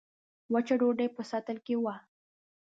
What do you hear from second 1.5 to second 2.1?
کې وه.